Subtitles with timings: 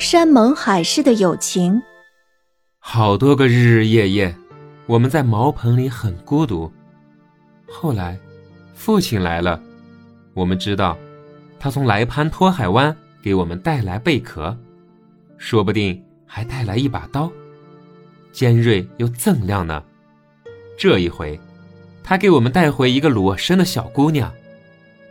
[0.00, 1.80] 山盟海誓的友情。
[2.78, 4.34] 好多个日日夜夜，
[4.86, 6.72] 我们在茅棚里很孤独。
[7.68, 8.18] 后来，
[8.72, 9.60] 父亲来了，
[10.32, 10.96] 我们知道，
[11.58, 14.56] 他从来潘托海湾给我们带来贝壳，
[15.36, 17.30] 说不定还带来一把刀，
[18.32, 19.84] 尖锐又锃亮呢。
[20.78, 21.38] 这一回，
[22.02, 24.32] 他给我们带回一个裸身的小姑娘，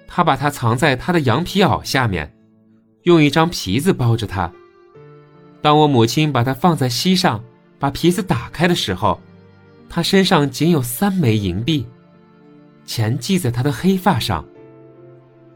[0.07, 2.35] 他把她藏在他的羊皮袄下面，
[3.03, 4.51] 用一张皮子包着她。
[5.61, 7.43] 当我母亲把它放在膝上。
[7.79, 9.17] 把皮子打开的时候，
[9.89, 11.87] 他身上仅有三枚银币，
[12.85, 14.45] 钱系在他的黑发上。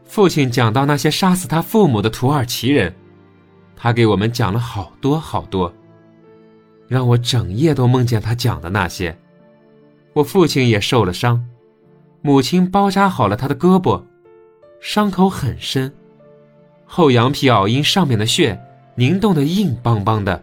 [0.06, 2.94] 父亲讲到那些杀死他父母的土耳其人，
[3.76, 5.70] 他给我们讲了好多好多，
[6.88, 9.14] 让我整夜都梦见他讲的那些。
[10.14, 11.44] 我父亲也受了伤，
[12.22, 14.02] 母亲包扎好了他的胳膊，
[14.80, 15.92] 伤口很深，
[16.86, 18.58] 厚羊皮袄因上面的血
[18.96, 20.42] 凝冻的硬邦邦的。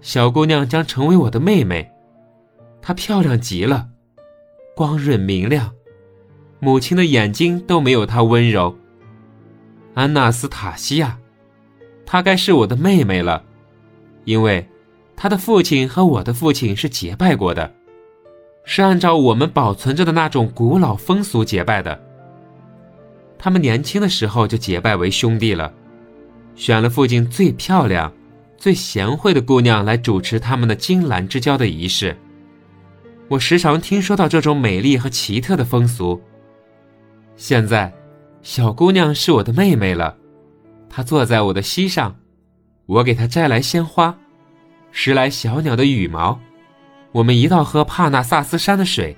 [0.00, 1.90] 小姑娘将成为我的妹妹，
[2.80, 3.88] 她漂亮极了，
[4.74, 5.72] 光润明亮，
[6.60, 8.76] 母亲的眼睛都没有她温柔。
[9.94, 11.18] 安娜斯塔西亚，
[12.06, 13.44] 她该是我的妹妹了，
[14.24, 14.66] 因为
[15.16, 17.74] 她的父亲和我的父亲是结拜过的，
[18.64, 22.00] 是按照我们保存着的那种古老风俗结拜的。
[23.36, 25.72] 他们年轻的时候就结拜为兄弟了，
[26.58, 28.12] 选了附近最漂亮。
[28.58, 32.18] 最贤惠的姑娘来主持他们的金兰之交的仪式。
[33.28, 36.20] 我时常听说到这种美丽和奇特的风俗。
[37.36, 37.94] 现在，
[38.42, 40.16] 小姑娘是我的妹妹了，
[40.90, 42.16] 她坐在我的膝上，
[42.86, 44.18] 我给她摘来鲜花，
[44.90, 46.40] 拾来小鸟的羽毛。
[47.12, 49.16] 我们一道喝帕纳萨斯山的水，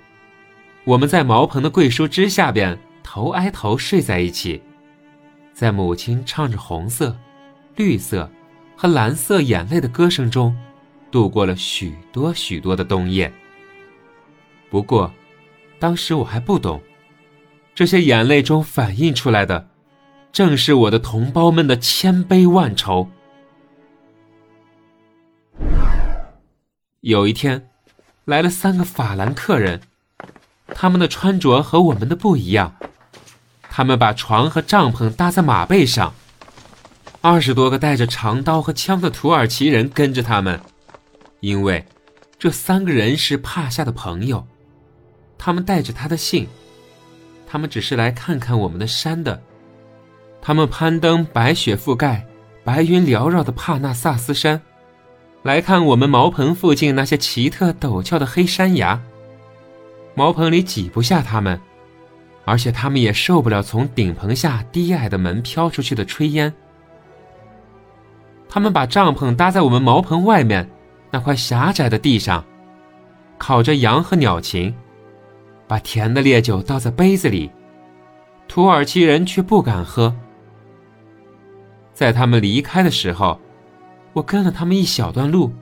[0.84, 4.62] 我们在茅棚的桂树枝下边头挨头睡在一起，
[5.54, 7.16] 在母亲唱着红色、
[7.80, 8.30] 绿色。
[8.82, 10.56] 和蓝色眼泪的歌声中，
[11.10, 13.30] 度过了许多许多的冬夜。
[14.70, 15.12] 不过，
[15.78, 16.80] 当时我还不懂，
[17.74, 19.68] 这些眼泪中反映出来的，
[20.32, 23.10] 正是我的同胞们的千悲万愁。
[27.02, 27.68] 有一天，
[28.24, 29.82] 来了三个法兰克人，
[30.68, 32.74] 他们的穿着和我们的不一样，
[33.68, 36.14] 他们把床和帐篷搭在马背上。
[37.22, 40.58] 二十多个带着长刀和枪的土耳其人跟着他们，
[41.40, 41.84] 因为
[42.38, 44.42] 这三个人是帕夏的朋友，
[45.36, 46.48] 他们带着他的信，
[47.46, 49.38] 他们只是来看看我们的山的。
[50.40, 52.26] 他们攀登白雪覆盖、
[52.64, 54.58] 白云缭绕的帕纳萨斯山，
[55.42, 58.98] 来看我们茅棚附近那些奇特陡峭的黑山崖。
[60.14, 61.60] 茅棚里挤不下他们，
[62.46, 66.50] 而且他们也受不了从顶棚下低矮的门飘出去的炊烟。
[68.52, 70.68] 他们把帐篷搭在我们茅棚外面
[71.12, 72.44] 那块狭窄的地上，
[73.38, 74.74] 烤着羊和鸟禽，
[75.68, 77.48] 把甜的烈酒倒在杯子里，
[78.48, 80.12] 土耳其人却不敢喝。
[81.94, 83.40] 在他们离开的时候，
[84.12, 85.52] 我跟了他们一小段路，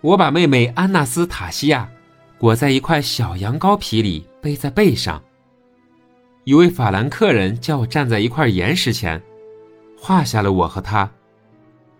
[0.00, 1.86] 我把妹妹安娜斯塔西亚
[2.38, 5.22] 裹在一块小羊羔皮里背在背上。
[6.44, 9.20] 一位法兰克人叫我站在一块岩石前，
[9.98, 11.10] 画下了我和他。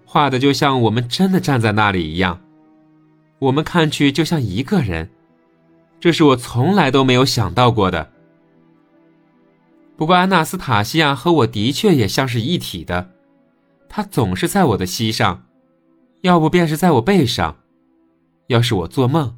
[0.07, 2.41] 画的就像我们真的站在那里一样，
[3.41, 5.11] 我们看去就像一个人，
[6.01, 8.13] 这是我从来都没有想到过的。
[9.97, 13.11] 不过安娜斯塔西亚和我的确也像是一体的，
[13.89, 15.45] 她总是在我的膝上，
[16.21, 17.57] 要不便是在我背上。
[18.47, 19.37] 要是我做梦，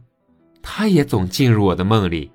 [0.61, 2.31] 她也总进入我的梦里。